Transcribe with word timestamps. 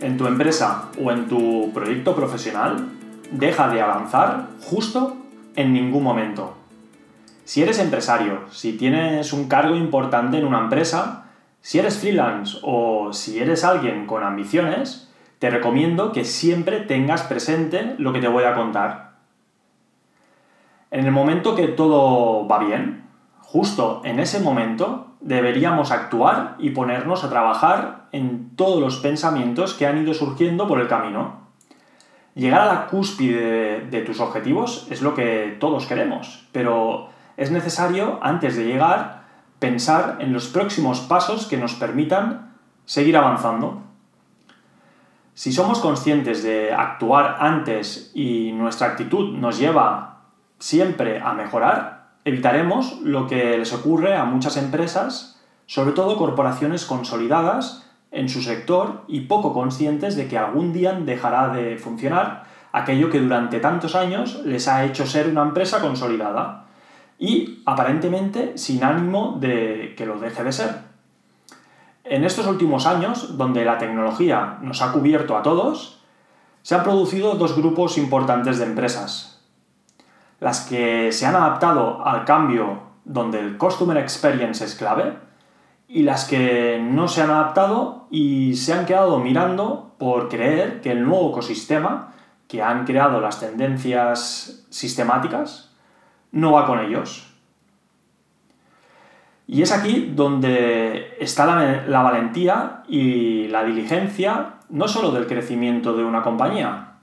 en 0.00 0.16
tu 0.16 0.26
empresa 0.26 0.90
o 1.02 1.10
en 1.10 1.28
tu 1.28 1.72
proyecto 1.72 2.14
profesional 2.14 2.88
deja 3.30 3.68
de 3.68 3.80
avanzar 3.80 4.48
justo 4.62 5.16
en 5.56 5.72
ningún 5.72 6.02
momento. 6.02 6.54
Si 7.44 7.62
eres 7.62 7.78
empresario, 7.78 8.40
si 8.50 8.72
tienes 8.72 9.32
un 9.32 9.48
cargo 9.48 9.76
importante 9.76 10.38
en 10.38 10.46
una 10.46 10.60
empresa, 10.60 11.26
si 11.60 11.78
eres 11.78 11.98
freelance 11.98 12.58
o 12.62 13.12
si 13.12 13.38
eres 13.38 13.64
alguien 13.64 14.06
con 14.06 14.22
ambiciones, 14.22 15.10
te 15.38 15.50
recomiendo 15.50 16.12
que 16.12 16.24
siempre 16.24 16.80
tengas 16.80 17.22
presente 17.22 17.94
lo 17.98 18.12
que 18.12 18.20
te 18.20 18.28
voy 18.28 18.44
a 18.44 18.54
contar. 18.54 19.12
En 20.90 21.04
el 21.04 21.12
momento 21.12 21.54
que 21.54 21.68
todo 21.68 22.46
va 22.48 22.58
bien, 22.58 23.05
justo 23.46 24.02
en 24.04 24.18
ese 24.18 24.40
momento, 24.40 25.06
deberíamos 25.20 25.92
actuar 25.92 26.56
y 26.58 26.70
ponernos 26.70 27.22
a 27.22 27.30
trabajar 27.30 28.06
en 28.10 28.56
todos 28.56 28.80
los 28.80 28.96
pensamientos 28.96 29.74
que 29.74 29.86
han 29.86 29.98
ido 29.98 30.14
surgiendo 30.14 30.66
por 30.66 30.80
el 30.80 30.88
camino. 30.88 31.46
Llegar 32.34 32.62
a 32.62 32.66
la 32.66 32.86
cúspide 32.88 33.86
de, 33.88 34.02
tus 34.02 34.20
objetivos 34.20 34.88
es 34.90 35.00
lo 35.00 35.14
que 35.14 35.56
todos 35.60 35.86
queremos, 35.86 36.46
pero 36.52 37.08
es 37.36 37.50
necesario, 37.52 38.18
antes 38.20 38.56
de 38.56 38.64
llegar, 38.64 39.22
pensar 39.60 40.16
en 40.18 40.32
los 40.32 40.48
próximos 40.48 41.00
pasos 41.00 41.46
que 41.46 41.56
nos 41.56 41.74
permitan 41.74 42.52
seguir 42.84 43.16
avanzando. 43.16 43.82
Si 45.34 45.52
somos 45.52 45.78
conscientes 45.78 46.42
de 46.42 46.72
actuar 46.74 47.36
antes 47.38 48.10
y 48.12 48.52
nuestra 48.52 48.88
actitud 48.88 49.36
nos 49.36 49.58
lleva 49.58 50.22
siempre 50.58 51.20
a 51.20 51.32
mejorar, 51.32 52.05
evitaremos 52.26 53.00
lo 53.02 53.28
que 53.28 53.56
les 53.56 53.72
ocurre 53.72 54.16
a 54.16 54.24
muchas 54.24 54.56
empresas, 54.56 55.40
sobre 55.66 55.92
todo 55.92 56.16
corporaciones 56.16 56.84
consolidadas 56.84 57.86
en 58.10 58.28
su 58.28 58.42
sector 58.42 59.04
y 59.06 59.20
poco 59.20 59.54
conscientes 59.54 60.16
de 60.16 60.26
que 60.26 60.36
algún 60.36 60.72
día 60.72 60.92
dejará 60.92 61.50
de 61.50 61.78
funcionar 61.78 62.44
aquello 62.72 63.10
que 63.10 63.20
durante 63.20 63.60
tantos 63.60 63.94
años 63.94 64.42
les 64.44 64.66
ha 64.66 64.84
hecho 64.84 65.06
ser 65.06 65.28
una 65.28 65.42
empresa 65.42 65.80
consolidada 65.80 66.66
y 67.16 67.62
aparentemente 67.64 68.58
sin 68.58 68.82
ánimo 68.82 69.38
de 69.40 69.94
que 69.96 70.04
lo 70.04 70.18
deje 70.18 70.42
de 70.42 70.52
ser. 70.52 70.80
En 72.02 72.24
estos 72.24 72.48
últimos 72.48 72.86
años, 72.86 73.38
donde 73.38 73.64
la 73.64 73.78
tecnología 73.78 74.58
nos 74.62 74.82
ha 74.82 74.90
cubierto 74.90 75.36
a 75.36 75.44
todos, 75.44 76.02
se 76.62 76.74
han 76.74 76.82
producido 76.82 77.36
dos 77.36 77.56
grupos 77.56 77.98
importantes 77.98 78.58
de 78.58 78.64
empresas. 78.64 79.35
Las 80.40 80.66
que 80.66 81.12
se 81.12 81.26
han 81.26 81.34
adaptado 81.34 82.06
al 82.06 82.24
cambio 82.24 82.82
donde 83.04 83.38
el 83.38 83.56
Customer 83.56 83.96
Experience 83.96 84.64
es 84.64 84.74
clave 84.74 85.14
y 85.88 86.02
las 86.02 86.26
que 86.26 86.80
no 86.82 87.08
se 87.08 87.22
han 87.22 87.30
adaptado 87.30 88.06
y 88.10 88.56
se 88.56 88.74
han 88.74 88.86
quedado 88.86 89.18
mirando 89.18 89.94
por 89.98 90.28
creer 90.28 90.80
que 90.80 90.92
el 90.92 91.04
nuevo 91.04 91.30
ecosistema 91.30 92.12
que 92.48 92.62
han 92.62 92.84
creado 92.84 93.20
las 93.20 93.40
tendencias 93.40 94.66
sistemáticas 94.70 95.74
no 96.32 96.52
va 96.52 96.66
con 96.66 96.80
ellos. 96.80 97.32
Y 99.48 99.62
es 99.62 99.70
aquí 99.70 100.12
donde 100.14 101.16
está 101.20 101.46
la, 101.46 102.02
valentía 102.02 102.82
y 102.88 103.46
la 103.48 103.62
diligencia 103.62 104.54
no 104.68 104.88
solo 104.88 105.12
del 105.12 105.28
crecimiento 105.28 105.96
de 105.96 106.04
una 106.04 106.22
compañía, 106.22 106.94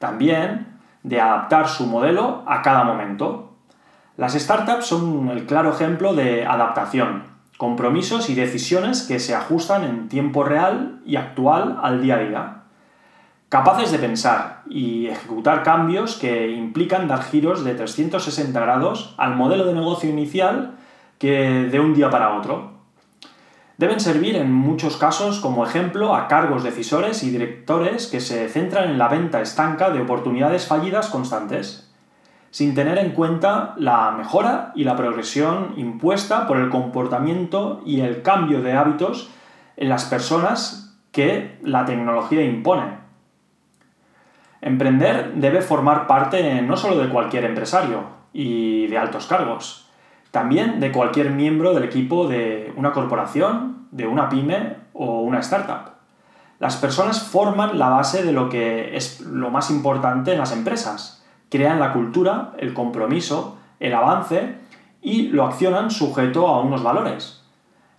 también 0.00 0.73
de 1.04 1.20
adaptar 1.20 1.68
su 1.68 1.86
modelo 1.86 2.42
a 2.46 2.62
cada 2.62 2.82
momento. 2.82 3.52
Las 4.16 4.34
startups 4.34 4.86
son 4.86 5.28
el 5.28 5.46
claro 5.46 5.70
ejemplo 5.70 6.14
de 6.14 6.44
adaptación, 6.46 7.24
compromisos 7.58 8.30
y 8.30 8.34
decisiones 8.34 9.02
que 9.02 9.20
se 9.20 9.34
ajustan 9.34 9.84
en 9.84 10.08
tiempo 10.08 10.42
real 10.42 11.00
y 11.04 11.16
actual 11.16 11.78
al 11.82 12.02
día 12.02 12.16
a 12.16 12.18
día. 12.18 12.56
Capaces 13.48 13.92
de 13.92 13.98
pensar 13.98 14.62
y 14.68 15.06
ejecutar 15.06 15.62
cambios 15.62 16.16
que 16.16 16.50
implican 16.50 17.06
dar 17.06 17.22
giros 17.22 17.64
de 17.64 17.74
360 17.74 18.58
grados 18.58 19.14
al 19.18 19.36
modelo 19.36 19.64
de 19.66 19.74
negocio 19.74 20.10
inicial 20.10 20.74
que 21.18 21.68
de 21.70 21.80
un 21.80 21.94
día 21.94 22.10
para 22.10 22.34
otro. 22.34 22.73
Deben 23.76 23.98
servir 23.98 24.36
en 24.36 24.52
muchos 24.52 24.96
casos 24.96 25.40
como 25.40 25.66
ejemplo 25.66 26.14
a 26.14 26.28
cargos 26.28 26.62
decisores 26.62 27.24
y 27.24 27.30
directores 27.30 28.06
que 28.06 28.20
se 28.20 28.48
centran 28.48 28.88
en 28.88 28.98
la 28.98 29.08
venta 29.08 29.40
estanca 29.40 29.90
de 29.90 30.00
oportunidades 30.00 30.66
fallidas 30.66 31.08
constantes, 31.08 31.92
sin 32.52 32.76
tener 32.76 32.98
en 32.98 33.10
cuenta 33.10 33.74
la 33.76 34.12
mejora 34.12 34.70
y 34.76 34.84
la 34.84 34.94
progresión 34.94 35.74
impuesta 35.76 36.46
por 36.46 36.58
el 36.58 36.70
comportamiento 36.70 37.82
y 37.84 38.00
el 38.00 38.22
cambio 38.22 38.62
de 38.62 38.74
hábitos 38.74 39.28
en 39.76 39.88
las 39.88 40.04
personas 40.04 40.96
que 41.10 41.58
la 41.62 41.84
tecnología 41.84 42.44
impone. 42.44 42.98
Emprender 44.60 45.32
debe 45.34 45.62
formar 45.62 46.06
parte 46.06 46.62
no 46.62 46.76
solo 46.76 46.96
de 46.96 47.08
cualquier 47.08 47.44
empresario 47.44 48.04
y 48.32 48.86
de 48.86 48.98
altos 48.98 49.26
cargos, 49.26 49.83
también 50.34 50.80
de 50.80 50.90
cualquier 50.90 51.30
miembro 51.30 51.74
del 51.74 51.84
equipo 51.84 52.26
de 52.26 52.72
una 52.74 52.90
corporación, 52.90 53.86
de 53.92 54.08
una 54.08 54.28
pyme 54.28 54.78
o 54.92 55.20
una 55.20 55.38
startup. 55.38 55.92
Las 56.58 56.74
personas 56.76 57.22
forman 57.22 57.78
la 57.78 57.90
base 57.90 58.24
de 58.24 58.32
lo 58.32 58.48
que 58.48 58.96
es 58.96 59.20
lo 59.20 59.52
más 59.52 59.70
importante 59.70 60.32
en 60.32 60.40
las 60.40 60.50
empresas. 60.50 61.24
Crean 61.50 61.78
la 61.78 61.92
cultura, 61.92 62.50
el 62.58 62.74
compromiso, 62.74 63.58
el 63.78 63.94
avance 63.94 64.56
y 65.00 65.28
lo 65.28 65.44
accionan 65.44 65.92
sujeto 65.92 66.48
a 66.48 66.62
unos 66.62 66.82
valores. 66.82 67.44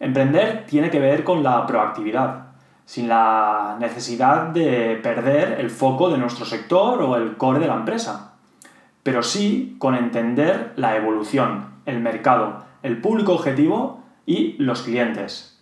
Emprender 0.00 0.64
tiene 0.66 0.88
que 0.88 1.00
ver 1.00 1.24
con 1.24 1.42
la 1.42 1.66
proactividad, 1.66 2.46
sin 2.86 3.08
la 3.08 3.76
necesidad 3.78 4.46
de 4.46 4.98
perder 5.02 5.60
el 5.60 5.68
foco 5.68 6.08
de 6.08 6.16
nuestro 6.16 6.46
sector 6.46 7.02
o 7.02 7.16
el 7.16 7.36
core 7.36 7.58
de 7.58 7.66
la 7.66 7.74
empresa, 7.74 8.36
pero 9.02 9.22
sí 9.22 9.76
con 9.78 9.94
entender 9.94 10.72
la 10.76 10.96
evolución, 10.96 11.71
el 11.86 12.00
mercado, 12.00 12.64
el 12.82 13.00
público 13.00 13.34
objetivo 13.34 14.02
y 14.26 14.54
los 14.58 14.82
clientes. 14.82 15.60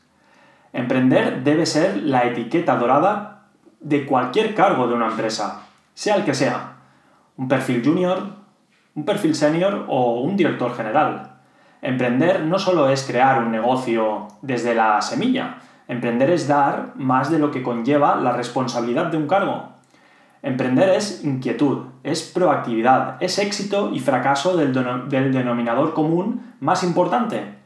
Emprender 0.73 1.43
debe 1.43 1.67
ser 1.67 1.97
la 1.97 2.25
etiqueta 2.25 2.77
dorada 2.77 3.49
de 3.81 4.07
cualquier 4.07 4.55
cargo 4.55 4.87
de 4.87 4.95
una 4.95 5.09
empresa, 5.09 5.63
sea 5.95 6.17
el 6.17 6.25
que 6.25 6.35
sea, 6.35 6.77
un 7.37 7.49
perfil 7.49 7.83
junior, 7.85 8.37
un 8.95 9.05
perfil 9.05 9.35
senior 9.35 9.87
o 9.89 10.21
un 10.21 10.37
director 10.37 10.77
general. 10.77 11.39
Emprender 11.83 12.45
no 12.45 12.59
solo 12.59 12.89
es 12.89 13.05
crear 13.05 13.43
un 13.43 13.51
negocio 13.51 14.29
desde 14.43 14.75
la 14.75 15.01
semilla, 15.01 15.57
emprender 15.89 16.31
es 16.31 16.47
dar 16.47 16.93
más 16.95 17.31
de 17.31 17.39
lo 17.39 17.51
que 17.51 17.63
conlleva 17.63 18.17
la 18.17 18.33
responsabilidad 18.33 19.07
de 19.07 19.17
un 19.17 19.27
cargo. 19.27 19.71
Emprender 20.43 20.89
es 20.91 21.23
inquietud, 21.23 21.87
es 22.03 22.23
proactividad, 22.23 23.17
es 23.21 23.39
éxito 23.39 23.91
y 23.93 24.01
fracaso 24.01 24.56
del, 24.56 24.73
denominador 24.73 25.93
común 25.93 26.55
más 26.61 26.83
importante, 26.83 27.59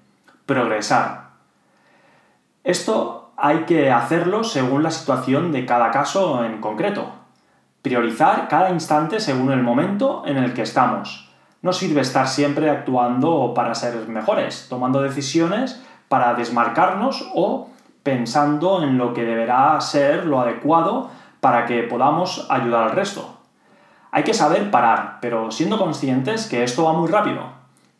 progresar. 0.45 1.31
Esto 2.65 3.33
hay 3.37 3.59
que 3.61 3.93
hacerlo 3.93 4.43
según 4.43 4.83
la 4.83 4.91
situación 4.91 5.53
de 5.53 5.67
cada 5.67 5.93
caso 5.93 6.45
en 6.45 6.61
concreto. 6.61 7.13
Priorizar 7.83 8.49
cada 8.49 8.71
instante 8.71 9.21
según 9.21 9.53
el 9.53 9.63
momento 9.63 10.25
en 10.27 10.39
el 10.39 10.53
que 10.53 10.63
estamos. 10.63 11.31
No 11.63 11.73
sirve 11.73 12.01
estar 12.01 12.27
siempre 12.27 12.71
actuando 12.71 13.55
para 13.55 13.75
ser 13.75 14.09
mejores, 14.09 14.67
tomando 14.69 15.01
decisiones 15.01 15.83
para 16.09 16.35
desmarcarnos 16.35 17.31
o 17.35 17.71
pensando 18.03 18.83
en 18.83 18.99
lo 18.99 19.15
que 19.15 19.25
deberá 19.25 19.81
ser 19.81 20.27
lo 20.27 20.41
adecuado 20.41 21.11
para 21.45 21.67
que 21.67 21.83
podamos 21.83 22.47
ayudar 22.49 22.85
al 22.85 22.93
resto. 22.93 23.37
Hay 24.13 24.23
que 24.23 24.33
saber 24.33 24.71
parar, 24.71 25.19
pero 25.21 25.51
siendo 25.51 25.77
conscientes 25.77 26.47
que 26.47 26.65
esto 26.65 26.85
va 26.85 26.95
muy 26.95 27.07
rápido, 27.07 27.43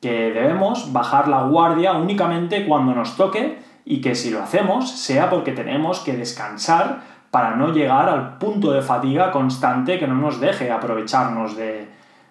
que 0.01 0.33
debemos 0.33 0.95
bajar 0.95 1.29
la 1.29 1.43
guardia 1.43 1.93
únicamente 1.93 2.65
cuando 2.65 2.95
nos 2.95 3.19
toque 3.19 3.59
y 3.85 4.01
que 4.01 4.15
si 4.15 4.31
lo 4.31 4.43
hacemos 4.43 4.91
sea 4.91 5.29
porque 5.29 5.53
tenemos 5.53 6.01
que 6.01 6.17
descansar 6.17 7.03
para 7.31 7.55
no 7.55 7.69
llegar 7.69 8.09
al 8.09 8.39
punto 8.39 8.73
de 8.73 8.81
fatiga 8.81 9.31
constante 9.31 9.99
que 9.99 10.09
no 10.09 10.15
nos 10.15 10.41
deje 10.41 10.73
aprovecharnos 10.73 11.55
de, 11.55 11.91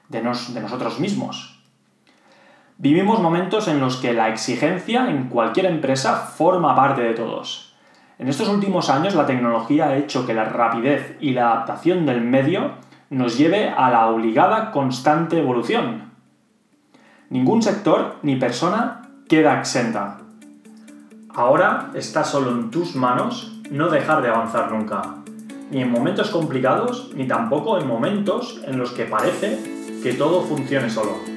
de 0.09 0.21
nosotros 0.23 0.99
mismos. 0.99 1.61
Vivimos 2.79 3.19
momentos 3.19 3.67
en 3.67 3.79
los 3.79 3.97
que 3.97 4.13
la 4.13 4.29
exigencia 4.29 5.07
en 5.11 5.29
cualquier 5.29 5.67
empresa 5.67 6.15
forma 6.15 6.73
parte 6.73 7.03
de 7.03 7.13
todos 7.13 7.72
en 8.19 8.27
estos 8.27 8.47
últimos 8.47 8.89
años 8.89 9.15
la 9.15 9.25
tecnología 9.25 9.87
ha 9.87 9.97
hecho 9.97 10.25
que 10.25 10.33
la 10.33 10.45
rapidez 10.45 11.17
y 11.19 11.31
la 11.31 11.51
adaptación 11.51 12.05
del 12.05 12.21
medio 12.21 12.71
nos 13.09 13.37
lleve 13.37 13.69
a 13.69 13.89
la 13.89 14.07
obligada 14.07 14.71
constante 14.71 15.39
evolución. 15.39 16.11
Ningún 17.29 17.61
sector 17.61 18.17
ni 18.21 18.35
persona 18.35 19.09
queda 19.27 19.59
exenta. 19.59 20.19
Ahora 21.33 21.89
está 21.95 22.23
solo 22.23 22.51
en 22.51 22.69
tus 22.69 22.95
manos 22.95 23.59
no 23.71 23.89
dejar 23.89 24.21
de 24.21 24.29
avanzar 24.29 24.71
nunca, 24.71 25.01
ni 25.71 25.81
en 25.81 25.91
momentos 25.91 26.29
complicados, 26.29 27.11
ni 27.15 27.27
tampoco 27.27 27.79
en 27.79 27.87
momentos 27.87 28.61
en 28.65 28.77
los 28.77 28.91
que 28.91 29.05
parece 29.05 29.57
que 30.03 30.13
todo 30.13 30.41
funcione 30.41 30.89
solo. 30.89 31.32